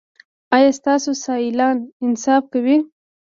[0.55, 2.77] ایا ستاسو سیالان انصاف کوي؟